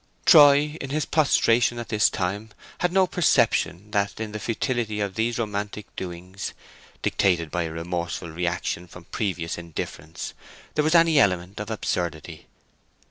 Troy, 0.25 0.77
in 0.81 0.89
his 0.89 1.05
prostration 1.05 1.77
at 1.77 1.89
this 1.89 2.09
time, 2.09 2.49
had 2.79 2.91
no 2.91 3.05
perception 3.05 3.91
that 3.91 4.19
in 4.19 4.31
the 4.31 4.39
futility 4.39 4.99
of 4.99 5.13
these 5.13 5.37
romantic 5.37 5.95
doings, 5.95 6.53
dictated 7.03 7.51
by 7.51 7.65
a 7.65 7.71
remorseful 7.71 8.31
reaction 8.31 8.87
from 8.87 9.03
previous 9.05 9.59
indifference, 9.59 10.33
there 10.73 10.83
was 10.83 10.95
any 10.95 11.19
element 11.19 11.59
of 11.59 11.69
absurdity. 11.69 12.47